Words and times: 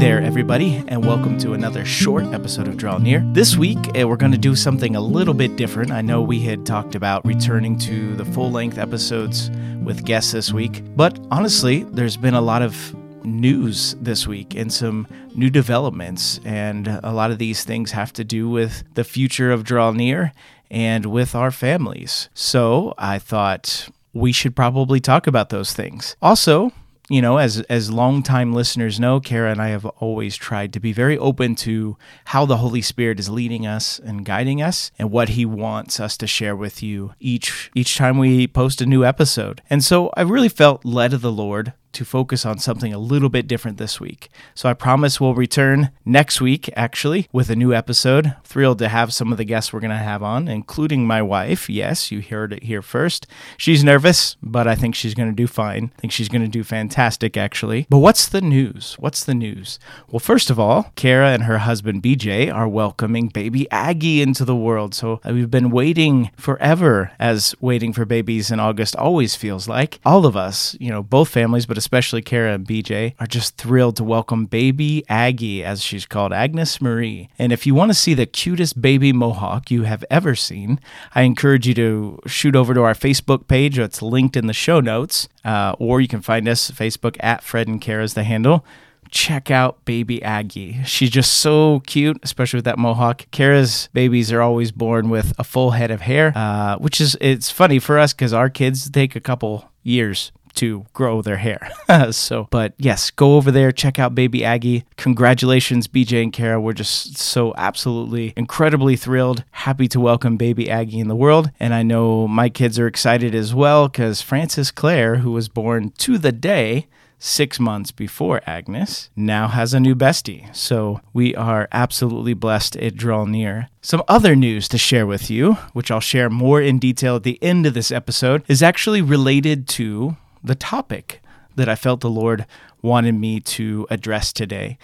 there, 0.00 0.22
everybody, 0.22 0.82
and 0.88 1.04
welcome 1.04 1.36
to 1.36 1.52
another 1.52 1.84
short 1.84 2.24
episode 2.32 2.66
of 2.66 2.78
Draw 2.78 2.96
Near. 2.96 3.22
This 3.34 3.58
week, 3.58 3.76
eh, 3.94 4.02
we're 4.02 4.16
going 4.16 4.32
to 4.32 4.38
do 4.38 4.56
something 4.56 4.96
a 4.96 5.00
little 5.00 5.34
bit 5.34 5.56
different. 5.56 5.90
I 5.90 6.00
know 6.00 6.22
we 6.22 6.40
had 6.40 6.64
talked 6.64 6.94
about 6.94 7.22
returning 7.26 7.76
to 7.80 8.16
the 8.16 8.24
full 8.24 8.50
length 8.50 8.78
episodes 8.78 9.50
with 9.84 10.06
guests 10.06 10.32
this 10.32 10.54
week, 10.54 10.82
but 10.96 11.20
honestly, 11.30 11.82
there's 11.82 12.16
been 12.16 12.32
a 12.32 12.40
lot 12.40 12.62
of 12.62 12.96
news 13.26 13.94
this 14.00 14.26
week 14.26 14.54
and 14.54 14.72
some 14.72 15.06
new 15.34 15.50
developments, 15.50 16.40
and 16.46 16.88
a 16.88 17.12
lot 17.12 17.30
of 17.30 17.36
these 17.36 17.64
things 17.64 17.90
have 17.90 18.10
to 18.14 18.24
do 18.24 18.48
with 18.48 18.82
the 18.94 19.04
future 19.04 19.52
of 19.52 19.64
Draw 19.64 19.90
Near 19.90 20.32
and 20.70 21.04
with 21.04 21.34
our 21.34 21.50
families. 21.50 22.30
So 22.32 22.94
I 22.96 23.18
thought 23.18 23.90
we 24.14 24.32
should 24.32 24.56
probably 24.56 24.98
talk 24.98 25.26
about 25.26 25.50
those 25.50 25.74
things. 25.74 26.16
Also, 26.22 26.72
you 27.10 27.20
know, 27.20 27.38
as 27.38 27.60
as 27.62 27.90
longtime 27.90 28.52
listeners 28.52 29.00
know, 29.00 29.18
Kara 29.18 29.50
and 29.50 29.60
I 29.60 29.68
have 29.68 29.84
always 29.84 30.36
tried 30.36 30.72
to 30.72 30.80
be 30.80 30.92
very 30.92 31.18
open 31.18 31.56
to 31.56 31.98
how 32.26 32.46
the 32.46 32.58
Holy 32.58 32.80
Spirit 32.80 33.18
is 33.18 33.28
leading 33.28 33.66
us 33.66 33.98
and 33.98 34.24
guiding 34.24 34.62
us, 34.62 34.92
and 34.96 35.10
what 35.10 35.30
He 35.30 35.44
wants 35.44 35.98
us 35.98 36.16
to 36.18 36.28
share 36.28 36.54
with 36.54 36.84
you 36.84 37.14
each 37.18 37.70
each 37.74 37.96
time 37.96 38.16
we 38.16 38.46
post 38.46 38.80
a 38.80 38.86
new 38.86 39.04
episode. 39.04 39.60
And 39.68 39.82
so 39.82 40.12
I 40.16 40.22
really 40.22 40.48
felt 40.48 40.84
led 40.84 41.12
of 41.12 41.20
the 41.20 41.32
Lord 41.32 41.72
to 41.92 42.04
focus 42.04 42.46
on 42.46 42.58
something 42.58 42.92
a 42.92 42.98
little 42.98 43.28
bit 43.28 43.46
different 43.46 43.78
this 43.78 44.00
week. 44.00 44.28
So 44.54 44.68
I 44.68 44.74
promise 44.74 45.20
we'll 45.20 45.34
return 45.34 45.90
next 46.04 46.40
week, 46.40 46.70
actually, 46.76 47.28
with 47.32 47.50
a 47.50 47.56
new 47.56 47.72
episode. 47.74 48.34
Thrilled 48.44 48.78
to 48.78 48.88
have 48.88 49.12
some 49.12 49.32
of 49.32 49.38
the 49.38 49.44
guests 49.44 49.72
we're 49.72 49.80
going 49.80 49.90
to 49.90 49.96
have 49.96 50.22
on, 50.22 50.48
including 50.48 51.06
my 51.06 51.22
wife. 51.22 51.68
Yes, 51.68 52.10
you 52.10 52.20
heard 52.20 52.52
it 52.52 52.64
here 52.64 52.82
first. 52.82 53.26
She's 53.56 53.82
nervous, 53.82 54.36
but 54.42 54.66
I 54.66 54.74
think 54.74 54.94
she's 54.94 55.14
going 55.14 55.28
to 55.28 55.34
do 55.34 55.46
fine. 55.46 55.92
I 55.96 56.00
think 56.00 56.12
she's 56.12 56.28
going 56.28 56.42
to 56.42 56.48
do 56.48 56.62
fantastic, 56.62 57.36
actually. 57.36 57.86
But 57.88 57.98
what's 57.98 58.28
the 58.28 58.40
news? 58.40 58.96
What's 58.98 59.24
the 59.24 59.34
news? 59.34 59.78
Well, 60.08 60.20
first 60.20 60.50
of 60.50 60.58
all, 60.58 60.92
Kara 60.96 61.30
and 61.30 61.44
her 61.44 61.58
husband 61.58 62.02
BJ 62.02 62.52
are 62.52 62.68
welcoming 62.68 63.28
baby 63.28 63.70
Aggie 63.70 64.22
into 64.22 64.44
the 64.44 64.56
world. 64.56 64.94
So 64.94 65.20
we've 65.24 65.50
been 65.50 65.70
waiting 65.70 66.30
forever, 66.36 67.12
as 67.18 67.54
waiting 67.60 67.92
for 67.92 68.04
babies 68.04 68.50
in 68.50 68.60
August 68.60 68.96
always 68.96 69.34
feels 69.34 69.68
like. 69.68 70.00
All 70.04 70.26
of 70.26 70.36
us, 70.36 70.76
you 70.78 70.90
know, 70.90 71.02
both 71.02 71.28
families, 71.28 71.66
but 71.66 71.79
especially 71.80 72.20
Kara 72.20 72.52
and 72.52 72.66
BJ, 72.66 73.14
are 73.18 73.26
just 73.26 73.56
thrilled 73.56 73.96
to 73.96 74.04
welcome 74.04 74.44
baby 74.44 75.02
Aggie, 75.08 75.64
as 75.64 75.82
she's 75.82 76.04
called, 76.04 76.30
Agnes 76.30 76.78
Marie. 76.78 77.30
And 77.38 77.54
if 77.54 77.66
you 77.66 77.74
want 77.74 77.90
to 77.90 77.94
see 77.94 78.12
the 78.12 78.26
cutest 78.26 78.82
baby 78.82 79.14
mohawk 79.14 79.70
you 79.70 79.84
have 79.84 80.04
ever 80.10 80.34
seen, 80.34 80.78
I 81.14 81.22
encourage 81.22 81.66
you 81.66 81.72
to 81.72 82.20
shoot 82.26 82.54
over 82.54 82.74
to 82.74 82.82
our 82.82 82.92
Facebook 82.92 83.48
page. 83.48 83.78
It's 83.78 84.02
linked 84.02 84.36
in 84.36 84.46
the 84.46 84.52
show 84.52 84.80
notes, 84.80 85.26
uh, 85.42 85.74
or 85.78 86.02
you 86.02 86.08
can 86.08 86.20
find 86.20 86.46
us 86.46 86.70
Facebook 86.70 87.16
at 87.20 87.42
Fred 87.42 87.66
and 87.66 87.80
Kara 87.80 88.04
is 88.04 88.12
the 88.12 88.24
handle 88.24 88.62
check 89.10 89.50
out 89.50 89.84
baby 89.84 90.22
Aggie. 90.22 90.84
She's 90.84 91.10
just 91.10 91.34
so 91.38 91.80
cute, 91.80 92.18
especially 92.22 92.58
with 92.58 92.64
that 92.66 92.78
mohawk. 92.78 93.26
Kara's 93.32 93.88
babies 93.92 94.30
are 94.32 94.40
always 94.40 94.70
born 94.70 95.10
with 95.10 95.34
a 95.36 95.42
full 95.42 95.72
head 95.72 95.90
of 95.90 96.02
hair, 96.02 96.32
uh, 96.36 96.76
which 96.78 97.00
is 97.00 97.16
it's 97.20 97.50
funny 97.50 97.80
for 97.80 97.98
us 97.98 98.12
because 98.12 98.32
our 98.32 98.48
kids 98.48 98.88
take 98.88 99.16
a 99.16 99.20
couple 99.20 99.68
years 99.82 100.30
to 100.54 100.86
grow 100.92 101.22
their 101.22 101.36
hair. 101.36 101.70
so, 102.10 102.48
but 102.50 102.74
yes, 102.78 103.10
go 103.10 103.36
over 103.36 103.50
there, 103.50 103.72
check 103.72 103.98
out 103.98 104.14
Baby 104.14 104.44
Aggie. 104.44 104.84
Congratulations, 104.96 105.88
BJ 105.88 106.22
and 106.22 106.32
Kara. 106.32 106.60
We're 106.60 106.72
just 106.72 107.18
so 107.18 107.54
absolutely 107.56 108.32
incredibly 108.36 108.96
thrilled, 108.96 109.44
happy 109.50 109.88
to 109.88 110.00
welcome 110.00 110.36
Baby 110.36 110.70
Aggie 110.70 111.00
in 111.00 111.08
the 111.08 111.16
world. 111.16 111.50
And 111.58 111.74
I 111.74 111.82
know 111.82 112.28
my 112.28 112.48
kids 112.48 112.78
are 112.78 112.86
excited 112.86 113.34
as 113.34 113.54
well 113.54 113.88
because 113.88 114.22
Frances 114.22 114.70
Claire, 114.70 115.16
who 115.16 115.32
was 115.32 115.48
born 115.48 115.90
to 115.98 116.18
the 116.18 116.32
day, 116.32 116.86
six 117.20 117.60
months 117.60 117.92
before 117.92 118.40
Agnes, 118.46 119.10
now 119.14 119.46
has 119.46 119.72
a 119.72 119.78
new 119.78 119.94
bestie. 119.94 120.54
So 120.56 121.00
we 121.12 121.34
are 121.36 121.68
absolutely 121.70 122.34
blessed 122.34 122.74
it 122.76 122.96
draw 122.96 123.24
near. 123.24 123.68
Some 123.82 124.02
other 124.08 124.34
news 124.34 124.66
to 124.68 124.78
share 124.78 125.06
with 125.06 125.30
you, 125.30 125.54
which 125.72 125.90
I'll 125.90 126.00
share 126.00 126.30
more 126.30 126.60
in 126.60 126.78
detail 126.78 127.16
at 127.16 127.22
the 127.22 127.40
end 127.42 127.66
of 127.66 127.74
this 127.74 127.92
episode, 127.92 128.42
is 128.48 128.62
actually 128.62 129.02
related 129.02 129.68
to 129.68 130.16
the 130.42 130.54
topic 130.54 131.22
that 131.56 131.68
I 131.68 131.74
felt 131.74 132.00
the 132.00 132.10
Lord 132.10 132.46
wanted 132.82 133.12
me 133.12 133.40
to 133.40 133.86
address 133.90 134.32
today. 134.32 134.78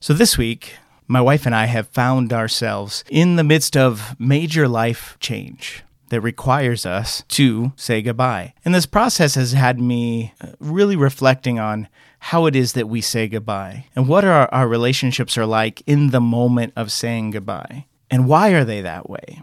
So 0.00 0.12
this 0.12 0.36
week, 0.36 0.74
my 1.06 1.20
wife 1.20 1.46
and 1.46 1.54
I 1.54 1.66
have 1.66 1.88
found 1.88 2.32
ourselves 2.32 3.04
in 3.08 3.36
the 3.36 3.44
midst 3.44 3.76
of 3.76 4.18
major 4.18 4.66
life 4.66 5.16
change 5.20 5.84
that 6.08 6.20
requires 6.20 6.86
us 6.86 7.22
to 7.28 7.72
say 7.76 8.02
goodbye. 8.02 8.54
And 8.64 8.74
this 8.74 8.86
process 8.86 9.34
has 9.34 9.52
had 9.52 9.80
me 9.80 10.34
uh, 10.40 10.48
really 10.60 10.96
reflecting 10.96 11.58
on 11.58 11.88
how 12.18 12.46
it 12.46 12.56
is 12.56 12.72
that 12.72 12.88
we 12.88 13.00
say 13.00 13.28
goodbye 13.28 13.86
and 13.94 14.08
what 14.08 14.24
our, 14.24 14.52
our 14.52 14.68
relationships 14.68 15.36
are 15.38 15.46
like 15.46 15.82
in 15.86 16.10
the 16.10 16.20
moment 16.20 16.72
of 16.76 16.90
saying 16.92 17.30
goodbye 17.30 17.86
and 18.10 18.28
why 18.28 18.50
are 18.50 18.64
they 18.64 18.80
that 18.80 19.08
way. 19.08 19.42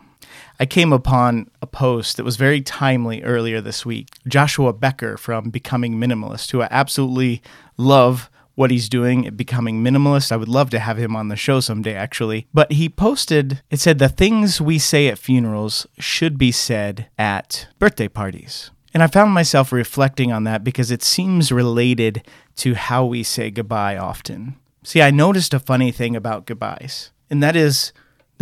I 0.59 0.65
came 0.65 0.93
upon 0.93 1.49
a 1.61 1.67
post 1.67 2.17
that 2.17 2.23
was 2.23 2.37
very 2.37 2.61
timely 2.61 3.23
earlier 3.23 3.59
this 3.59 3.85
week. 3.85 4.09
Joshua 4.27 4.73
Becker 4.73 5.17
from 5.17 5.49
Becoming 5.49 5.95
Minimalist, 5.95 6.51
who 6.51 6.61
I 6.61 6.67
absolutely 6.69 7.41
love 7.77 8.29
what 8.55 8.71
he's 8.71 8.89
doing 8.89 9.25
at 9.25 9.35
becoming 9.35 9.83
minimalist. 9.83 10.31
I 10.31 10.37
would 10.37 10.47
love 10.47 10.69
to 10.71 10.79
have 10.79 10.97
him 10.97 11.15
on 11.15 11.27
the 11.27 11.35
show 11.35 11.59
someday, 11.59 11.95
actually. 11.95 12.47
But 12.53 12.71
he 12.71 12.87
posted, 12.87 13.61
it 13.71 13.79
said, 13.79 13.99
the 13.99 14.09
things 14.09 14.61
we 14.61 14.77
say 14.77 15.07
at 15.07 15.17
funerals 15.17 15.87
should 15.97 16.37
be 16.37 16.51
said 16.51 17.07
at 17.17 17.67
birthday 17.79 18.07
parties. 18.07 18.69
And 18.93 19.01
I 19.01 19.07
found 19.07 19.31
myself 19.31 19.71
reflecting 19.71 20.31
on 20.31 20.43
that 20.43 20.63
because 20.63 20.91
it 20.91 21.01
seems 21.01 21.51
related 21.51 22.27
to 22.57 22.75
how 22.75 23.05
we 23.05 23.23
say 23.23 23.49
goodbye 23.49 23.97
often. 23.97 24.55
See, 24.83 25.01
I 25.01 25.09
noticed 25.09 25.53
a 25.53 25.59
funny 25.59 25.91
thing 25.91 26.15
about 26.15 26.45
goodbyes, 26.45 27.11
and 27.29 27.41
that 27.41 27.55
is 27.55 27.91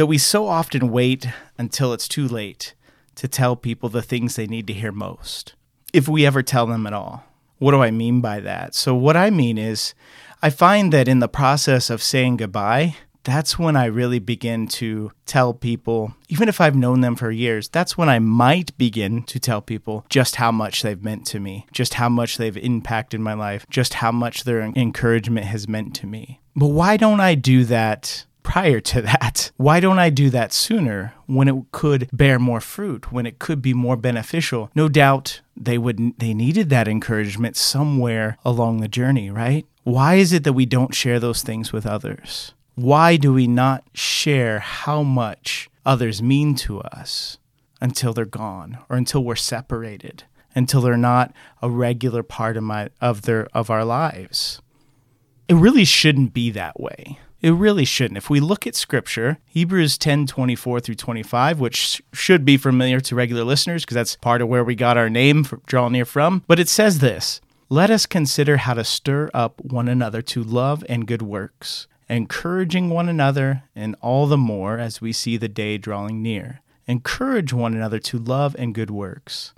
that 0.02 0.08
we 0.08 0.18
so 0.18 0.48
often 0.48 0.92
wait 0.92 1.30
until 1.60 1.94
it's 1.94 2.08
too 2.08 2.28
late 2.28 2.74
to 3.14 3.28
tell 3.28 3.56
people 3.56 3.88
the 3.88 4.02
things 4.02 4.36
they 4.36 4.48
need 4.48 4.66
to 4.66 4.74
hear 4.74 4.92
most, 4.92 5.54
if 5.94 6.08
we 6.08 6.26
ever 6.26 6.42
tell 6.42 6.66
them 6.66 6.88
at 6.88 6.94
all. 6.94 7.24
What 7.60 7.70
do 7.70 7.84
I 7.84 7.92
mean 7.92 8.20
by 8.20 8.40
that? 8.40 8.74
So, 8.74 8.96
what 8.96 9.16
I 9.16 9.30
mean 9.30 9.60
is, 9.60 9.94
I 10.42 10.50
find 10.50 10.92
that 10.92 11.08
in 11.08 11.20
the 11.20 11.28
process 11.28 11.92
of 11.92 12.02
saying 12.02 12.38
goodbye, 12.38 12.96
that's 13.24 13.60
when 13.60 13.76
I 13.76 13.86
really 13.86 14.18
begin 14.18 14.66
to 14.70 15.12
tell 15.28 15.54
people, 15.54 16.16
even 16.30 16.50
if 16.50 16.60
I've 16.60 16.76
known 16.76 17.02
them 17.02 17.16
for 17.16 17.30
years, 17.30 17.70
that's 17.70 17.96
when 17.96 18.10
I 18.10 18.18
might 18.18 18.76
begin 18.80 19.22
to 19.26 19.40
tell 19.40 19.62
people 19.62 20.04
just 20.10 20.38
how 20.38 20.52
much 20.52 20.82
they've 20.82 21.04
meant 21.04 21.28
to 21.28 21.40
me, 21.40 21.68
just 21.72 21.94
how 21.94 22.10
much 22.10 22.38
they've 22.38 22.58
impacted 22.58 23.20
my 23.20 23.36
life, 23.36 23.68
just 23.70 23.94
how 23.94 24.12
much 24.12 24.46
their 24.46 24.62
encouragement 24.62 25.46
has 25.46 25.68
meant 25.68 25.94
to 25.98 26.08
me. 26.08 26.42
But 26.56 26.70
why 26.70 26.98
don't 26.98 27.20
I 27.20 27.36
do 27.36 27.66
that 27.66 28.26
prior 28.44 28.80
to 28.80 29.02
that. 29.02 29.52
Why 29.58 29.80
don't 29.80 30.00
I 30.00 30.10
do 30.10 30.30
that 30.30 30.54
sooner 30.54 31.14
when 31.26 31.48
it 31.48 31.56
could 31.72 32.10
bear 32.12 32.40
more 32.40 32.62
fruit, 32.62 33.12
when 33.12 33.26
it 33.26 33.40
could 33.40 33.62
be 33.62 33.74
more 33.74 33.96
beneficial? 33.98 34.70
No 34.76 34.90
doubt 34.90 35.42
they 35.56 35.78
would 35.78 36.18
they 36.18 36.34
needed 36.34 36.70
that 36.70 36.88
encouragement 36.88 37.56
somewhere 37.56 38.38
along 38.44 38.82
the 38.82 38.88
journey, 38.88 39.30
right? 39.30 39.66
Why 39.84 40.16
is 40.16 40.34
it 40.34 40.44
that 40.44 40.54
we 40.54 40.66
don't 40.66 40.94
share 40.94 41.20
those 41.20 41.42
things 41.42 41.72
with 41.72 41.86
others? 41.86 42.54
Why 42.76 43.18
do 43.18 43.34
we 43.34 43.48
not 43.48 43.84
share 43.94 44.60
how 44.60 45.04
much 45.04 45.70
others 45.86 46.22
mean 46.22 46.56
to 46.56 46.82
us 46.82 47.38
until 47.80 48.14
they're 48.14 48.26
gone 48.26 48.78
or 48.90 48.96
until 48.96 49.24
we're 49.24 49.36
separated, 49.36 50.24
until 50.56 50.82
they're 50.82 50.98
not 50.98 51.34
a 51.62 51.70
regular 51.70 52.24
part 52.24 52.58
of 52.58 52.64
my 52.64 52.90
of 53.02 53.24
their 53.24 53.48
of 53.54 53.70
our 53.70 53.84
lives? 53.84 54.62
It 55.48 55.56
really 55.56 55.86
shouldn't 55.86 56.34
be 56.34 56.50
that 56.52 56.80
way. 56.80 57.20
It 57.42 57.52
really 57.52 57.86
shouldn't. 57.86 58.20
If 58.20 58.30
we 58.30 58.40
look 58.40 58.68
at 58.68 58.76
scripture, 58.76 59.40
Hebrews 59.46 59.98
10 59.98 60.28
24 60.28 60.80
through 60.80 60.96
25, 60.96 61.60
which 61.60 62.02
should 62.14 62.46
be 62.46 62.56
familiar 62.56 63.00
to 63.00 63.16
regular 63.16 63.44
listeners 63.44 63.84
because 63.84 63.96
that's 63.96 64.16
part 64.16 64.42
of 64.42 64.48
where 64.48 64.64
we 64.64 64.76
got 64.76 64.98
our 64.98 65.10
name 65.10 65.44
for 65.44 65.60
draw 65.66 65.90
near 65.90 66.06
from, 66.06 66.44
but 66.48 66.60
it 66.60 66.70
says 66.70 67.00
this 67.00 67.42
Let 67.68 67.90
us 67.90 68.06
consider 68.06 68.58
how 68.58 68.76
to 68.76 68.84
stir 68.84 69.32
up 69.34 69.60
one 69.60 69.88
another 69.88 70.22
to 70.22 70.44
love 70.44 70.86
and 70.88 71.08
good 71.08 71.24
works, 71.24 71.88
encouraging 72.08 72.92
one 72.92 73.10
another, 73.10 73.64
and 73.76 73.96
all 74.02 74.28
the 74.28 74.38
more 74.38 74.78
as 74.78 75.02
we 75.02 75.12
see 75.12 75.36
the 75.36 75.50
day 75.50 75.80
drawing 75.80 76.22
near. 76.22 76.62
Encourage 76.86 77.54
one 77.54 77.74
another 77.74 78.00
to 78.00 78.20
love 78.20 78.56
and 78.60 78.76
good 78.76 78.92
works 78.92 79.54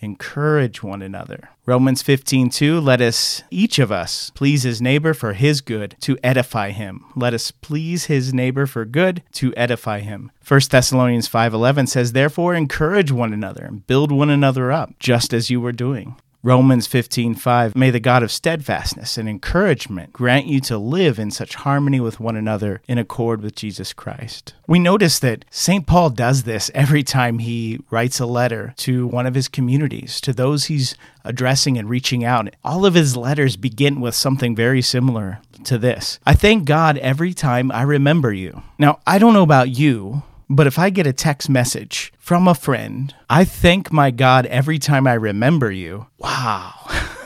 encourage 0.00 0.82
one 0.82 1.02
another. 1.02 1.50
Romans 1.66 2.02
15:2 2.02 2.80
let 2.80 3.00
us 3.00 3.42
each 3.50 3.78
of 3.78 3.92
us 3.92 4.30
please 4.34 4.62
his 4.62 4.80
neighbor 4.80 5.12
for 5.14 5.32
his 5.34 5.60
good 5.60 5.96
to 6.00 6.18
edify 6.22 6.70
him. 6.70 7.04
Let 7.14 7.34
us 7.34 7.50
please 7.50 8.06
his 8.06 8.32
neighbor 8.32 8.66
for 8.66 8.84
good 8.84 9.22
to 9.32 9.54
edify 9.56 10.00
him. 10.00 10.30
1 10.46 10.70
Thessalonians 10.70 11.28
5:11 11.28 11.86
says 11.86 12.12
therefore 12.12 12.54
encourage 12.54 13.12
one 13.12 13.32
another 13.32 13.64
and 13.64 13.86
build 13.86 14.10
one 14.10 14.30
another 14.30 14.72
up 14.72 14.98
just 14.98 15.34
as 15.34 15.50
you 15.50 15.60
were 15.60 15.72
doing. 15.72 16.16
Romans 16.44 16.86
15:5 16.86 17.74
May 17.74 17.90
the 17.90 17.98
God 17.98 18.22
of 18.22 18.30
steadfastness 18.30 19.18
and 19.18 19.28
encouragement 19.28 20.12
grant 20.12 20.46
you 20.46 20.60
to 20.60 20.78
live 20.78 21.18
in 21.18 21.32
such 21.32 21.56
harmony 21.56 21.98
with 21.98 22.20
one 22.20 22.36
another 22.36 22.80
in 22.86 22.96
accord 22.96 23.42
with 23.42 23.56
Jesus 23.56 23.92
Christ. 23.92 24.54
We 24.68 24.78
notice 24.78 25.18
that 25.18 25.44
St. 25.50 25.84
Paul 25.84 26.10
does 26.10 26.44
this 26.44 26.70
every 26.74 27.02
time 27.02 27.40
he 27.40 27.80
writes 27.90 28.20
a 28.20 28.26
letter 28.26 28.72
to 28.78 29.08
one 29.08 29.26
of 29.26 29.34
his 29.34 29.48
communities, 29.48 30.20
to 30.20 30.32
those 30.32 30.66
he's 30.66 30.94
addressing 31.24 31.76
and 31.76 31.90
reaching 31.90 32.24
out. 32.24 32.54
All 32.62 32.86
of 32.86 32.94
his 32.94 33.16
letters 33.16 33.56
begin 33.56 34.00
with 34.00 34.14
something 34.14 34.54
very 34.54 34.80
similar 34.80 35.40
to 35.64 35.76
this. 35.76 36.20
I 36.24 36.34
thank 36.34 36.66
God 36.66 36.98
every 36.98 37.34
time 37.34 37.72
I 37.72 37.82
remember 37.82 38.32
you. 38.32 38.62
Now, 38.78 39.00
I 39.08 39.18
don't 39.18 39.34
know 39.34 39.42
about 39.42 39.70
you, 39.76 40.22
but 40.50 40.66
if 40.66 40.78
I 40.78 40.90
get 40.90 41.06
a 41.06 41.12
text 41.12 41.48
message 41.48 42.12
from 42.18 42.48
a 42.48 42.54
friend, 42.54 43.14
I 43.28 43.44
thank 43.44 43.92
my 43.92 44.10
God 44.10 44.46
every 44.46 44.78
time 44.78 45.06
I 45.06 45.14
remember 45.14 45.70
you. 45.70 46.06
Wow. 46.18 46.74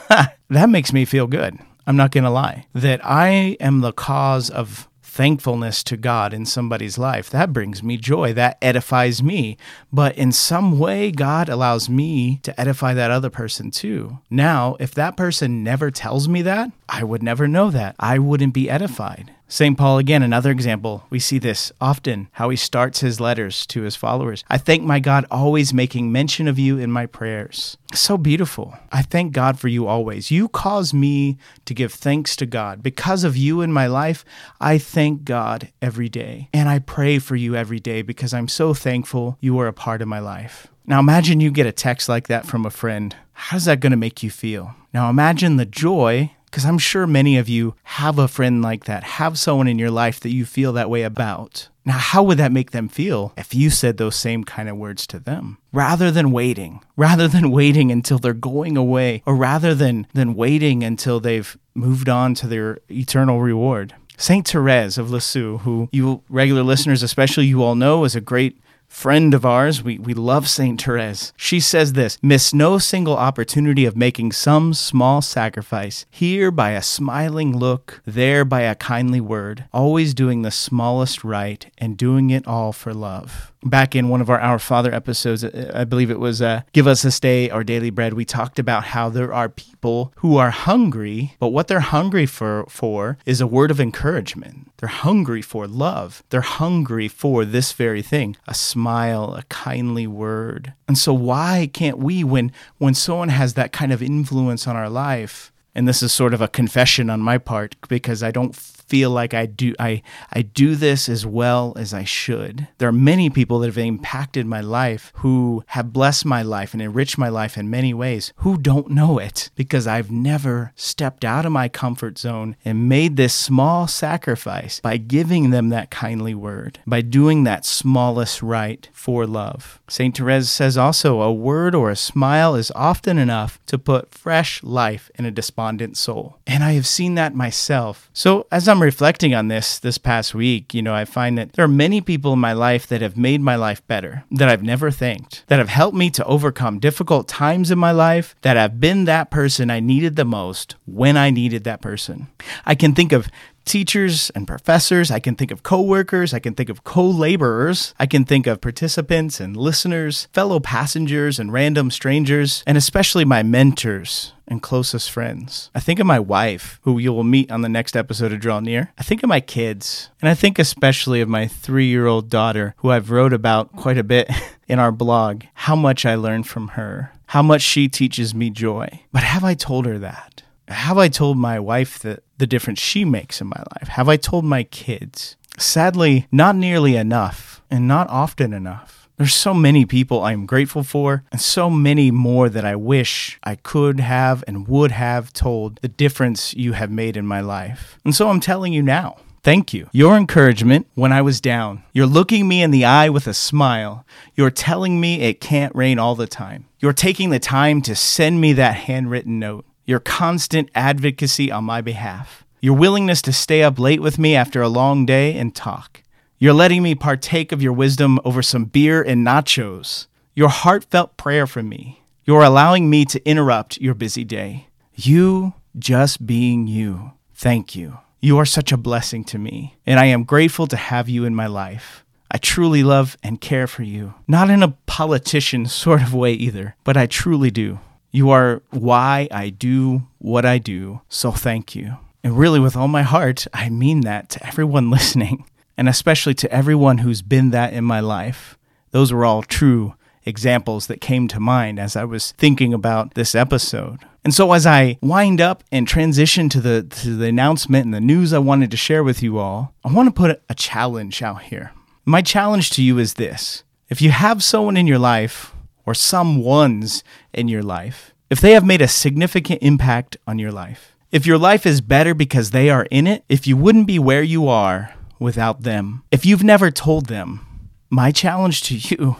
that 0.51 0.69
makes 0.69 0.93
me 0.93 1.05
feel 1.05 1.27
good. 1.27 1.59
I'm 1.87 1.97
not 1.97 2.11
going 2.11 2.25
to 2.25 2.31
lie. 2.31 2.67
That 2.75 3.05
I 3.05 3.57
am 3.61 3.81
the 3.81 3.93
cause 3.93 4.51
of 4.51 4.89
thankfulness 5.13 5.85
to 5.85 5.97
God 5.99 6.33
in 6.33 6.47
somebody's 6.47 6.97
life. 6.97 7.29
That 7.29 7.53
brings 7.53 7.83
me 7.83 7.99
joy. 7.99 8.33
That 8.33 8.57
edifies 8.63 9.23
me. 9.23 9.59
But 9.93 10.17
in 10.17 10.33
some 10.33 10.79
way, 10.79 11.11
God 11.11 11.51
allows 11.51 11.91
me 11.91 12.41
to 12.45 12.59
edify 12.59 12.95
that 12.95 13.11
other 13.11 13.29
person 13.29 13.71
too. 13.71 14.21
Now, 14.31 14.77
if 14.81 14.95
that 14.95 15.19
person 15.19 15.63
never 15.63 15.91
tells 15.91 16.29
me 16.29 16.41
that, 16.43 16.73
I 16.89 17.05
would 17.05 17.23
never 17.23 17.47
know 17.47 17.71
that. 17.71 17.95
I 18.01 18.19
wouldn't 18.19 18.55
be 18.55 18.71
edified. 18.71 19.35
St. 19.53 19.77
Paul, 19.77 19.99
again, 19.99 20.23
another 20.23 20.51
example. 20.51 21.05
We 21.11 21.19
see 21.19 21.39
this 21.39 21.73
often, 21.79 22.31
how 22.33 22.49
he 22.49 22.57
starts 22.57 23.01
his 23.01 23.21
letters 23.21 23.67
to 23.67 23.83
his 23.83 23.95
followers. 23.95 24.45
I 24.49 24.57
thank 24.57 24.83
my 24.83 24.99
God 24.99 25.27
always 25.31 25.75
making 25.75 26.11
mention 26.11 26.49
of 26.49 26.59
you 26.59 26.79
in 26.79 26.91
my 26.91 27.05
prayers. 27.05 27.77
So 27.93 28.17
beautiful. 28.17 28.75
I 28.91 29.03
thank 29.03 29.35
God 29.35 29.61
for 29.61 29.69
you 29.69 29.87
always. 29.87 30.31
You 30.31 30.49
cause 30.49 30.95
me 30.95 31.37
to 31.67 31.75
give 31.75 31.93
thanks 31.93 32.35
to 32.37 32.47
God. 32.47 32.83
Because 32.83 33.25
of 33.25 33.37
you 33.37 33.61
in 33.61 33.75
my 33.75 33.87
life, 33.89 34.25
I 34.59 34.79
thank 34.79 35.25
God 35.25 35.71
every 35.83 36.09
day. 36.09 36.49
And 36.55 36.67
I 36.71 36.79
pray 36.79 37.19
for 37.19 37.37
you 37.37 37.55
every 37.55 37.79
day 37.79 38.01
because 38.01 38.33
I'm 38.33 38.49
so 38.49 38.73
thankful 38.73 39.37
you 39.39 39.59
are 39.59 39.69
a 39.69 39.75
part 39.75 40.01
of 40.01 40.09
my 40.09 40.19
life. 40.19 40.69
Now 40.87 40.99
imagine 40.99 41.41
you 41.41 41.51
get 41.51 41.67
a 41.67 41.73
text 41.73 42.09
like 42.09 42.27
that 42.29 42.47
from 42.47 42.65
a 42.65 42.71
friend. 42.71 43.15
How's 43.35 43.67
that 43.67 43.81
going 43.81 43.91
to 43.91 43.99
make 43.99 44.23
you 44.23 44.31
feel? 44.31 44.75
Now 44.95 45.11
imagine 45.11 45.59
the 45.59 45.67
joy 45.67 46.33
because 46.53 46.67
I'm 46.67 46.79
sure 46.79 47.07
many 47.07 47.39
of 47.39 47.49
you 47.49 47.75
have 47.83 48.19
a 48.19 48.29
friend 48.29 48.61
like 48.61 48.85
that, 48.85 49.03
have 49.03 49.39
someone 49.39 49.67
in 49.67 49.79
your 49.79 49.91
life 49.91 50.21
that 50.21 50.35
you 50.35 50.45
feel 50.45 50.75
that 50.75 50.91
way 50.91 51.03
about. 51.03 51.71
Now, 51.87 51.97
how 51.97 52.23
would 52.23 52.37
that 52.37 52.53
make 52.53 52.73
them 52.73 52.91
feel 52.91 53.33
if 53.39 53.55
you 53.55 53.71
said 53.71 53.97
those 53.97 54.17
same 54.17 54.45
kind 54.45 54.69
of 54.69 54.77
words 54.77 55.07
to 55.09 55.19
them? 55.19 55.57
Rather 55.73 56.11
than 56.11 56.31
waiting, 56.31 56.83
rather 56.97 57.27
than 57.27 57.51
waiting 57.51 57.91
until 57.91 58.19
they're 58.19 58.35
going 58.35 58.77
away, 58.77 59.23
or 59.25 59.35
rather 59.35 59.75
than, 59.75 60.07
than 60.13 60.35
waiting 60.35 60.85
until 60.85 61.21
they've 61.21 61.57
moved 61.75 62.11
on 62.11 62.35
to 62.35 62.47
their 62.47 62.79
eternal 62.91 63.41
reward. 63.41 63.95
Saint 64.19 64.47
Therese 64.47 64.99
of 64.99 65.11
Lisieux, 65.11 65.59
who 65.59 65.89
you 65.91 66.23
regular 66.29 66.63
listeners, 66.63 67.03
especially 67.03 67.47
you 67.47 67.63
all 67.63 67.75
know, 67.75 68.05
is 68.05 68.15
a 68.15 68.21
great 68.21 68.61
friend 68.93 69.33
of 69.33 69.45
ours, 69.45 69.83
we, 69.83 69.99
we 69.99 70.13
love 70.13 70.49
St. 70.49 70.81
Therese. 70.81 71.33
She 71.37 71.59
says 71.59 71.95
this 71.95 72.19
Miss 72.23 72.53
no 72.53 72.79
single 72.79 73.17
opportunity 73.17 73.85
of 73.85 73.97
making 73.97 74.33
some 74.33 74.75
small 74.75 75.23
sacrifice, 75.23 76.05
here 76.11 76.51
by 76.51 76.71
a 76.71 76.83
smiling 76.83 77.57
look, 77.57 78.03
there 78.05 78.45
by 78.45 78.61
a 78.61 78.75
kindly 78.75 79.21
word, 79.21 79.65
always 79.73 80.15
doing 80.15 80.43
the 80.43 80.51
smallest 80.51 81.25
right 81.25 81.67
and 81.79 81.97
doing 81.97 82.31
it 82.31 82.47
all 82.47 82.73
for 82.73 82.93
love 82.93 83.52
back 83.63 83.95
in 83.95 84.09
one 84.09 84.21
of 84.21 84.31
our 84.31 84.41
Our 84.41 84.59
Father 84.59 84.93
episodes, 84.93 85.45
uh, 85.45 85.71
I 85.75 85.85
believe 85.85 86.11
it 86.11 86.21
was 86.21 86.43
uh, 86.43 86.63
Give 86.73 86.87
Us 86.87 87.03
This 87.03 87.21
Day 87.21 87.51
Our 87.51 87.65
Daily 87.65 87.91
Bread, 87.91 88.15
we 88.15 88.25
talked 88.25 88.59
about 88.59 88.85
how 88.85 89.09
there 89.09 89.33
are 89.33 89.49
people 89.49 90.13
who 90.17 90.37
are 90.37 90.51
hungry, 90.51 91.35
but 91.39 91.49
what 91.49 91.69
they're 91.69 91.81
hungry 91.81 92.27
for, 92.27 92.65
for 92.69 93.19
is 93.27 93.41
a 93.41 93.47
word 93.47 93.71
of 93.71 93.81
encouragement. 93.81 94.71
They're 94.79 94.89
hungry 94.89 95.43
for 95.43 95.67
love. 95.67 96.23
They're 96.31 96.41
hungry 96.41 97.09
for 97.09 97.45
this 97.45 97.73
very 97.73 98.03
thing 98.03 98.37
a 98.47 98.55
smile, 98.55 99.35
a 99.35 99.43
kindly 99.45 100.07
word. 100.07 100.75
And 100.89 100.99
so, 100.99 101.15
why 101.15 101.71
can't 101.73 101.99
we, 101.99 102.25
when, 102.25 102.53
when 102.79 102.95
someone 102.95 103.29
has 103.29 103.55
that 103.55 103.73
kind 103.73 103.93
of 103.93 104.03
influence 104.03 104.67
on 104.67 104.77
our 104.77 104.91
life, 104.91 105.53
and 105.75 105.89
this 105.89 106.03
is 106.03 106.13
sort 106.13 106.35
of 106.35 106.41
a 106.41 106.49
confession 106.49 107.09
on 107.09 107.21
my 107.21 107.39
part 107.39 107.77
because 107.89 108.23
I 108.23 108.31
don't 108.31 108.55
feel 108.93 109.11
like 109.11 109.33
I 109.33 109.47
do 109.47 109.75
I 109.81 110.03
I 110.35 110.43
do 110.43 110.77
this 110.77 111.09
as 111.09 111.25
well 111.25 111.73
as 111.77 111.95
I 111.95 112.05
should. 112.05 112.69
There 112.77 112.91
are 112.91 112.93
many 113.13 113.31
people 113.31 113.61
that 113.61 113.69
have 113.69 113.79
impacted 113.79 114.45
my 114.45 114.61
life 114.61 115.15
who 115.17 115.65
have 115.69 115.95
blessed 115.95 116.27
my 116.27 116.43
life 116.43 116.75
and 116.75 116.83
enriched 116.83 117.17
my 117.17 117.31
life 117.31 117.57
in 117.57 117.71
many 117.71 117.95
ways 117.95 118.35
who 118.45 118.59
don't 118.59 118.91
know 118.91 119.19
it 119.19 119.49
because 119.55 119.87
I've 119.87 120.11
never 120.11 120.73
stepped 120.77 121.25
out 121.25 121.47
of 121.47 121.53
my 121.53 121.71
comfort 121.71 122.19
zone 122.19 122.55
and 122.67 122.87
made 122.87 123.17
this 123.17 123.33
small 123.33 123.87
sacrifice 123.87 124.79
by 124.81 124.99
giving 124.99 125.49
them 125.49 125.71
that 125.71 125.91
kindly 125.91 126.35
word, 126.35 126.81
by 126.87 127.01
doing 127.01 127.45
that 127.45 127.65
smallest 127.65 128.43
right 128.43 128.91
for 128.93 129.27
love. 129.27 129.81
St. 129.89 130.15
Therese 130.15 130.51
says 130.51 130.77
also 130.77 131.23
a 131.23 131.33
word 131.33 131.75
or 131.75 131.89
a 131.89 131.97
smile 131.97 132.55
is 132.55 132.71
often 132.77 133.17
enough 133.17 133.59
to 133.69 133.79
put 133.79 134.13
fresh 134.13 134.63
life 134.63 135.11
in 135.15 135.25
a 135.25 135.31
despondent 135.31 135.97
soul. 135.97 136.37
And 136.47 136.63
I 136.63 136.73
have 136.73 136.87
seen 136.87 137.15
that 137.15 137.35
myself. 137.35 138.11
So 138.13 138.47
as 138.51 138.69
I'm 138.69 138.82
reflecting 138.83 139.35
on 139.35 139.49
this 139.49 139.79
this 139.79 139.99
past 139.99 140.35
week, 140.35 140.75
you 140.75 140.83
know, 140.83 140.95
I 140.95 141.05
find 141.05 141.39
that 141.39 141.53
there 141.55 141.65
are 141.65 141.69
many 141.69 142.01
people 142.01 142.33
in 142.33 142.39
my 142.39 142.53
life 142.53 142.87
that 142.89 143.01
have 143.01 143.17
made 143.17 143.41
my 143.41 143.57
life 143.57 143.87
better, 143.87 144.25
that 144.31 144.49
I've 144.49 144.63
never 144.63 144.91
thanked, 144.91 145.45
that 145.47 145.59
have 145.59 145.69
helped 145.69 145.97
me 145.97 146.11
to 146.11 146.25
overcome 146.25 146.79
difficult 146.79 147.29
times 147.29 147.71
in 147.71 147.79
my 147.79 147.93
life, 147.93 148.35
that 148.43 148.57
have 148.57 148.81
been 148.81 149.05
that 149.05 149.31
person 149.31 149.71
I 149.71 149.81
needed 149.81 150.17
the 150.17 150.25
most 150.25 150.77
when 150.85 151.17
I 151.17 151.31
needed 151.31 151.65
that 151.65 151.81
person. 151.81 152.29
I 152.67 152.75
can 152.75 152.95
think 152.95 153.13
of 153.13 153.29
teachers 153.65 154.31
and 154.31 154.47
professors. 154.47 155.11
I 155.11 155.21
can 155.21 155.35
think 155.35 155.51
of 155.51 155.63
coworkers. 155.63 156.35
I 156.35 156.39
can 156.39 156.55
think 156.55 156.69
of 156.69 156.85
co 156.85 157.09
laborers. 157.09 157.95
I 157.99 158.07
can 158.07 158.25
think 158.25 158.47
of 158.47 158.61
participants 158.61 159.41
and 159.41 159.57
listeners, 159.57 160.29
fellow 160.33 160.61
passengers 160.61 161.39
and 161.39 161.53
random 161.53 161.91
strangers, 161.91 162.63
and 162.67 162.77
especially 162.77 163.25
my 163.25 163.43
mentors 163.43 164.33
and 164.53 164.61
closest 164.61 165.11
friends. 165.11 165.71
I 165.75 165.81
think 165.81 165.99
of 165.99 166.07
my 166.07 166.21
wife, 166.21 166.79
who 166.83 166.99
you 166.99 167.13
will 167.15 167.25
meet 167.25 167.51
on 167.51 167.63
the 167.63 167.71
next 167.71 167.97
episode 167.97 168.33
of 168.33 168.41
Draw 168.41 168.61
Near. 168.61 168.93
I 168.99 169.03
think 169.03 169.23
of 169.23 169.29
my 169.31 169.41
kids, 169.41 170.11
and 170.21 170.29
I 170.29 170.35
think 170.35 170.59
especially 170.59 171.23
of 171.23 171.29
my 171.29 171.49
three 171.49 171.87
year 171.87 172.07
old 172.07 172.29
daughter, 172.29 172.75
who 172.77 172.91
I've 172.91 173.11
wrote 173.11 173.33
about 173.33 173.75
quite 173.75 173.97
a 173.97 174.05
bit 174.05 174.31
in 174.69 174.79
our 174.79 174.93
blog, 174.93 175.45
how 175.55 175.75
much 175.75 176.05
I 176.05 176.17
learned 176.17 176.47
from 176.47 176.69
her, 176.69 177.13
how 177.29 177.43
much 177.43 177.63
she 177.63 177.89
teaches 177.89 178.35
me 178.35 178.51
joy. 178.51 179.01
But 179.11 179.23
have 179.23 179.43
I 179.43 179.55
told 179.55 179.87
her 179.87 179.99
that? 179.99 180.43
Have 180.69 180.99
I 180.99 181.09
told 181.09 181.39
my 181.39 181.59
wife 181.59 181.99
that 182.01 182.23
the 182.37 182.47
difference 182.47 182.79
she 182.79 183.07
makes 183.07 183.41
in 183.41 183.47
my 183.47 183.65
life? 183.77 183.89
Have 183.89 184.09
I 184.11 184.19
told 184.19 184.45
my 184.45 184.65
kids? 184.65 185.37
Sadly, 185.59 186.29
not 186.31 186.57
nearly 186.57 186.97
enough 186.97 187.63
and 187.71 187.89
not 187.89 188.09
often 188.11 188.53
enough. 188.53 189.02
There's 189.23 189.35
so 189.35 189.55
many 189.55 189.87
people 189.87 190.25
I'm 190.25 190.47
grateful 190.47 190.83
for, 190.83 191.23
and 191.31 191.41
so 191.41 191.71
many 191.71 192.11
more 192.11 192.49
that 192.49 192.65
I 192.65 192.75
wish 192.75 193.39
I 193.45 193.55
could 193.55 194.01
have 194.01 194.43
and 194.49 194.67
would 194.67 194.91
have 194.91 195.33
told 195.33 195.79
the 195.81 195.87
difference 195.87 196.55
you 196.55 196.73
have 196.73 196.91
made 196.91 197.17
in 197.17 197.25
my 197.25 197.41
life. 197.41 198.01
And 198.05 198.17
so 198.17 198.31
I'm 198.31 198.41
telling 198.41 198.73
you 198.73 198.83
now. 198.83 199.19
Thank 199.45 199.73
you. 199.73 199.89
Your 199.93 200.17
encouragement 200.17 200.89
when 200.97 201.13
I 201.13 201.23
was 201.23 201.41
down. 201.41 201.85
You're 201.93 202.05
looking 202.05 202.49
me 202.49 202.65
in 202.65 202.73
the 202.73 202.85
eye 202.85 203.11
with 203.11 203.29
a 203.29 203.33
smile. 203.33 204.05
You're 204.35 204.51
telling 204.51 205.01
me 205.01 205.21
it 205.21 205.41
can't 205.41 205.73
rain 205.77 206.01
all 206.01 206.17
the 206.17 206.27
time. 206.27 206.67
You're 206.81 206.93
taking 206.93 207.31
the 207.31 207.39
time 207.39 207.81
to 207.83 207.95
send 207.95 208.41
me 208.41 208.53
that 208.55 208.75
handwritten 208.75 209.39
note 209.39 209.65
your 209.87 210.01
constant 210.01 210.69
advocacy 210.75 211.53
on 211.53 211.63
my 211.63 211.81
behalf, 211.81 212.45
your 212.61 212.75
willingness 212.75 213.23
to 213.23 213.33
stay 213.33 213.63
up 213.63 213.79
late 213.79 214.03
with 214.03 214.19
me 214.19 214.35
after 214.35 214.61
a 214.61 214.69
long 214.69 215.07
day 215.07 215.39
and 215.39 215.55
talk. 215.55 216.02
You're 216.43 216.53
letting 216.55 216.83
me 216.83 216.97
partake 216.97 217.53
of 217.53 217.63
your 217.63 217.73
wisdom 217.73 218.19
over 218.25 218.43
some 218.43 218.65
beer 218.65 219.01
and 219.01 219.25
nachos. 219.25 220.09
Your 220.35 220.49
heartfelt 220.49 221.17
prayer 221.17 221.47
for 221.47 221.63
me. 221.63 222.03
You're 222.25 222.43
allowing 222.43 222.91
me 222.91 223.05
to 223.05 223.25
interrupt 223.25 223.81
your 223.81 223.95
busy 223.95 224.25
day. 224.25 224.67
You 224.93 225.55
just 225.79 226.27
being 226.27 226.67
you. 226.67 227.13
Thank 227.33 227.77
you. 227.77 227.99
You 228.21 228.39
are 228.39 228.45
such 228.45 228.73
a 228.73 228.77
blessing 228.77 229.23
to 229.27 229.39
me, 229.39 229.77
and 229.87 230.01
I 230.01 230.07
am 230.07 230.25
grateful 230.25 230.67
to 230.67 230.77
have 230.77 231.09
you 231.09 231.25
in 231.25 231.37
my 231.37 231.47
life. 231.47 232.05
I 232.29 232.39
truly 232.39 232.83
love 232.83 233.17
and 233.23 233.41
care 233.41 233.69
for 233.69 233.85
you. 233.85 234.15
Not 234.27 234.51
in 234.51 234.65
a 234.65 234.75
politician 234.87 235.67
sort 235.83 236.03
of 236.03 236.13
way 236.13 236.33
either, 236.33 236.75
but 236.83 236.97
I 236.97 237.07
truly 237.07 237.53
do. 237.53 237.79
You 238.11 238.31
are 238.31 238.63
why 238.71 239.29
I 239.31 239.51
do 239.51 240.09
what 240.19 240.45
I 240.45 240.59
do, 240.59 241.03
so 241.09 241.31
thank 241.31 241.77
you. 241.77 241.99
And 242.25 242.37
really, 242.37 242.59
with 242.59 242.77
all 242.77 242.89
my 242.89 243.03
heart, 243.03 243.47
I 243.55 243.69
mean 243.69 244.01
that 244.01 244.29
to 244.31 244.45
everyone 244.45 244.91
listening, 244.99 245.45
and 245.77 245.89
especially 245.89 246.35
to 246.35 246.53
everyone 246.53 246.99
who's 246.99 247.23
been 247.23 247.51
that 247.51 247.73
in 247.73 247.85
my 247.85 248.01
life. 248.01 248.59
Those 248.91 249.13
were 249.13 249.25
all 249.25 249.43
true 249.43 249.95
examples 250.25 250.87
that 250.87 251.01
came 251.01 251.27
to 251.29 251.41
mind 251.41 251.79
as 251.79 251.97
I 251.97 252.05
was 252.05 252.33
thinking 252.33 252.73
about 252.73 253.15
this 253.15 253.35
episode. 253.35 254.01
And 254.25 254.33
so 254.33 254.53
as 254.53 254.67
I 254.67 254.99
wind 255.01 255.41
up 255.41 255.65
and 255.73 255.89
transition 255.89 256.49
to 256.51 256.61
the 256.61 256.83
to 256.85 257.17
the 257.17 257.27
announcement 257.27 257.87
and 257.87 257.95
the 257.95 258.01
news 258.01 258.33
I 258.33 258.39
wanted 258.39 258.71
to 258.71 258.77
share 258.77 259.03
with 259.03 259.23
you 259.23 259.39
all, 259.39 259.75
I 259.85 259.93
want 259.93 260.09
to 260.09 260.13
put 260.13 260.43
a 260.49 260.55
challenge 260.55 261.23
out 261.23 261.43
here. 261.43 261.73
My 262.05 262.23
challenge 262.23 262.71
to 262.71 262.83
you 262.83 262.99
is 262.99 263.15
this. 263.15 263.65
If 263.89 264.01
you 264.01 264.11
have 264.11 264.43
someone 264.43 264.77
in 264.77 264.87
your 264.87 264.99
life 264.99 265.53
or 265.85 265.95
some 265.95 266.43
ones 266.43 267.03
in 267.33 267.49
your 267.49 267.63
life 267.63 268.13
if 268.33 268.41
they 268.41 268.53
have 268.53 268.65
made 268.65 268.81
a 268.81 268.89
significant 268.89 269.63
impact 269.63 270.17
on 270.27 270.39
your 270.39 270.51
life. 270.51 270.97
If 271.11 271.27
your 271.27 271.37
life 271.37 271.67
is 271.67 271.83
better 271.83 272.15
because 272.15 272.51
they 272.51 272.71
are 272.71 272.87
in 272.91 273.07
it, 273.07 273.25
if 273.29 273.47
you 273.47 273.59
wouldn't 273.59 273.87
be 273.87 273.99
where 273.99 274.23
you 274.23 274.49
are 274.49 274.95
without 275.23 275.63
them, 275.63 276.03
if 276.11 276.27
you've 276.27 276.45
never 276.45 276.71
told 276.71 277.07
them, 277.07 277.47
my 277.91 278.11
challenge 278.11 278.63
to 278.63 278.77
you 278.77 279.17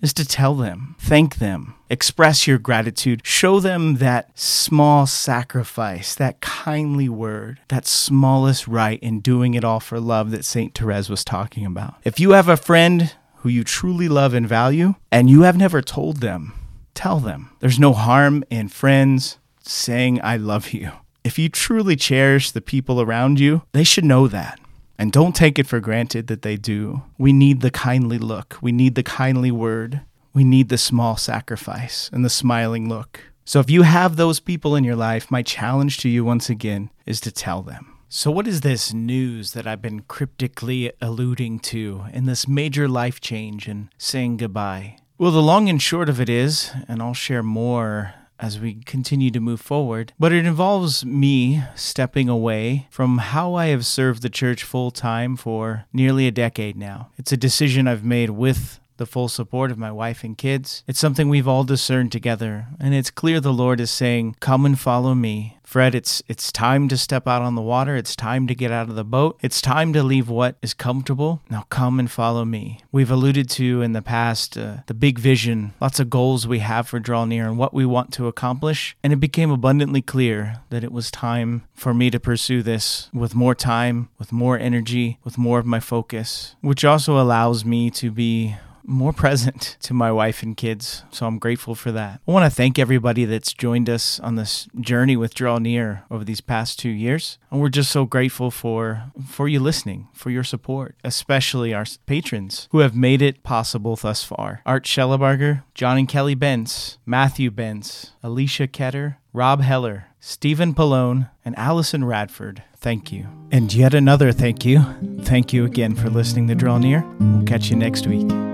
is 0.00 0.12
to 0.14 0.24
tell 0.24 0.54
them, 0.54 0.94
thank 0.98 1.36
them, 1.36 1.74
express 1.90 2.46
your 2.46 2.58
gratitude, 2.58 3.20
show 3.24 3.58
them 3.58 3.96
that 3.96 4.30
small 4.38 5.06
sacrifice, 5.06 6.14
that 6.14 6.40
kindly 6.40 7.08
word, 7.08 7.60
that 7.68 7.86
smallest 7.86 8.68
right 8.68 9.00
in 9.00 9.20
doing 9.20 9.54
it 9.54 9.64
all 9.64 9.80
for 9.80 9.98
love 9.98 10.30
that 10.30 10.44
St. 10.44 10.74
Therese 10.74 11.08
was 11.08 11.24
talking 11.24 11.66
about. 11.66 11.96
If 12.04 12.20
you 12.20 12.32
have 12.32 12.48
a 12.48 12.56
friend 12.56 13.12
who 13.38 13.48
you 13.48 13.64
truly 13.64 14.08
love 14.08 14.34
and 14.34 14.48
value, 14.48 14.94
and 15.10 15.30
you 15.30 15.42
have 15.42 15.56
never 15.56 15.80
told 15.80 16.18
them, 16.18 16.52
tell 16.94 17.20
them. 17.20 17.50
There's 17.60 17.78
no 17.78 17.92
harm 17.92 18.44
in 18.50 18.68
friends 18.68 19.38
saying, 19.60 20.20
I 20.22 20.36
love 20.36 20.72
you. 20.72 20.92
If 21.22 21.38
you 21.38 21.48
truly 21.48 21.94
cherish 21.94 22.50
the 22.50 22.60
people 22.60 23.00
around 23.00 23.38
you, 23.38 23.62
they 23.72 23.84
should 23.84 24.04
know 24.04 24.26
that. 24.28 24.58
And 24.98 25.12
don't 25.12 25.36
take 25.36 25.58
it 25.58 25.66
for 25.66 25.78
granted 25.78 26.26
that 26.26 26.42
they 26.42 26.56
do. 26.56 27.02
We 27.16 27.32
need 27.32 27.60
the 27.60 27.70
kindly 27.70 28.18
look. 28.18 28.58
We 28.60 28.72
need 28.72 28.96
the 28.96 29.04
kindly 29.04 29.52
word. 29.52 30.00
We 30.34 30.42
need 30.44 30.68
the 30.68 30.78
small 30.78 31.16
sacrifice 31.16 32.10
and 32.12 32.24
the 32.24 32.30
smiling 32.30 32.88
look. 32.88 33.20
So 33.44 33.60
if 33.60 33.70
you 33.70 33.82
have 33.82 34.16
those 34.16 34.40
people 34.40 34.76
in 34.76 34.84
your 34.84 34.96
life, 34.96 35.30
my 35.30 35.42
challenge 35.42 35.98
to 35.98 36.08
you 36.08 36.24
once 36.24 36.50
again 36.50 36.90
is 37.06 37.20
to 37.22 37.30
tell 37.30 37.62
them. 37.62 37.94
So, 38.10 38.30
what 38.30 38.48
is 38.48 38.62
this 38.62 38.94
news 38.94 39.52
that 39.52 39.66
I've 39.66 39.82
been 39.82 40.00
cryptically 40.00 40.90
alluding 41.00 41.58
to 41.60 42.06
in 42.12 42.24
this 42.24 42.48
major 42.48 42.88
life 42.88 43.20
change 43.20 43.68
and 43.68 43.90
saying 43.98 44.38
goodbye? 44.38 44.96
Well, 45.18 45.30
the 45.30 45.42
long 45.42 45.68
and 45.68 45.80
short 45.80 46.08
of 46.08 46.18
it 46.18 46.30
is, 46.30 46.72
and 46.88 47.02
I'll 47.02 47.12
share 47.12 47.42
more 47.42 48.14
as 48.38 48.58
we 48.60 48.74
continue 48.84 49.30
to 49.30 49.40
move 49.40 49.60
forward, 49.60 50.12
but 50.18 50.32
it 50.32 50.46
involves 50.46 51.04
me 51.04 51.62
stepping 51.74 52.28
away 52.28 52.86
from 52.90 53.18
how 53.18 53.54
I 53.54 53.66
have 53.66 53.84
served 53.84 54.22
the 54.22 54.30
church 54.30 54.62
full 54.62 54.90
time 54.90 55.36
for 55.36 55.84
nearly 55.92 56.26
a 56.26 56.32
decade 56.32 56.76
now. 56.76 57.10
It's 57.16 57.32
a 57.32 57.36
decision 57.36 57.88
I've 57.88 58.04
made 58.04 58.30
with 58.30 58.80
the 58.96 59.06
full 59.06 59.28
support 59.28 59.70
of 59.70 59.78
my 59.78 59.92
wife 59.92 60.24
and 60.24 60.36
kids. 60.36 60.82
It's 60.86 60.98
something 60.98 61.28
we've 61.28 61.46
all 61.48 61.64
discerned 61.64 62.10
together, 62.12 62.66
and 62.80 62.94
it's 62.94 63.10
clear 63.10 63.40
the 63.40 63.52
Lord 63.52 63.80
is 63.80 63.90
saying, 63.90 64.36
"Come 64.40 64.66
and 64.66 64.78
follow 64.78 65.14
me." 65.14 65.57
Fred, 65.68 65.94
it's 65.94 66.22
it's 66.26 66.50
time 66.50 66.88
to 66.88 66.96
step 66.96 67.28
out 67.28 67.42
on 67.42 67.54
the 67.54 67.60
water. 67.60 67.94
It's 67.94 68.16
time 68.16 68.46
to 68.46 68.54
get 68.54 68.72
out 68.72 68.88
of 68.88 68.94
the 68.94 69.04
boat. 69.04 69.38
It's 69.42 69.60
time 69.60 69.92
to 69.92 70.02
leave 70.02 70.30
what 70.30 70.56
is 70.62 70.72
comfortable. 70.72 71.42
Now 71.50 71.66
come 71.68 72.00
and 72.00 72.10
follow 72.10 72.46
me. 72.46 72.80
We've 72.90 73.10
alluded 73.10 73.50
to 73.50 73.82
in 73.82 73.92
the 73.92 74.00
past 74.00 74.56
uh, 74.56 74.78
the 74.86 74.94
big 74.94 75.18
vision, 75.18 75.74
lots 75.78 76.00
of 76.00 76.08
goals 76.08 76.46
we 76.48 76.60
have 76.60 76.88
for 76.88 76.98
Draw 76.98 77.26
Near 77.26 77.46
and 77.46 77.58
what 77.58 77.74
we 77.74 77.84
want 77.84 78.14
to 78.14 78.28
accomplish, 78.28 78.96
and 79.04 79.12
it 79.12 79.16
became 79.16 79.50
abundantly 79.50 80.00
clear 80.00 80.60
that 80.70 80.84
it 80.84 80.90
was 80.90 81.10
time 81.10 81.64
for 81.74 81.92
me 81.92 82.08
to 82.08 82.18
pursue 82.18 82.62
this 82.62 83.10
with 83.12 83.34
more 83.34 83.54
time, 83.54 84.08
with 84.18 84.32
more 84.32 84.58
energy, 84.58 85.18
with 85.22 85.36
more 85.36 85.58
of 85.58 85.66
my 85.66 85.80
focus, 85.80 86.56
which 86.62 86.82
also 86.82 87.20
allows 87.20 87.66
me 87.66 87.90
to 87.90 88.10
be 88.10 88.56
more 88.88 89.12
present 89.12 89.76
to 89.82 89.94
my 89.94 90.10
wife 90.10 90.42
and 90.42 90.56
kids. 90.56 91.04
So 91.10 91.26
I'm 91.26 91.38
grateful 91.38 91.74
for 91.74 91.92
that. 91.92 92.20
I 92.26 92.30
want 92.32 92.50
to 92.50 92.54
thank 92.54 92.78
everybody 92.78 93.24
that's 93.24 93.52
joined 93.52 93.88
us 93.88 94.18
on 94.20 94.34
this 94.34 94.66
journey 94.80 95.16
with 95.16 95.34
Draw 95.34 95.58
Near 95.58 96.04
over 96.10 96.24
these 96.24 96.40
past 96.40 96.78
two 96.78 96.88
years. 96.88 97.38
And 97.50 97.60
we're 97.60 97.68
just 97.68 97.90
so 97.90 98.04
grateful 98.04 98.50
for 98.50 99.04
for 99.26 99.48
you 99.48 99.60
listening, 99.60 100.08
for 100.12 100.30
your 100.30 100.44
support, 100.44 100.96
especially 101.04 101.74
our 101.74 101.84
patrons 102.06 102.68
who 102.70 102.78
have 102.78 102.96
made 102.96 103.22
it 103.22 103.42
possible 103.42 103.96
thus 103.96 104.24
far. 104.24 104.62
Art 104.66 104.84
Schellebarger, 104.84 105.62
John 105.74 105.98
and 105.98 106.08
Kelly 106.08 106.34
Benz, 106.34 106.98
Matthew 107.06 107.50
Benz, 107.50 108.12
Alicia 108.22 108.68
Ketter, 108.68 109.16
Rob 109.32 109.60
Heller, 109.60 110.06
Stephen 110.20 110.74
Pallone, 110.74 111.30
and 111.44 111.56
Allison 111.58 112.04
Radford. 112.04 112.62
Thank 112.76 113.12
you. 113.12 113.26
And 113.50 113.72
yet 113.72 113.94
another 113.94 114.32
thank 114.32 114.64
you. 114.64 114.80
Thank 115.22 115.52
you 115.52 115.64
again 115.64 115.94
for 115.94 116.10
listening 116.10 116.48
to 116.48 116.54
Draw 116.54 116.78
Near. 116.78 117.04
We'll 117.20 117.44
catch 117.44 117.70
you 117.70 117.76
next 117.76 118.06
week. 118.06 118.47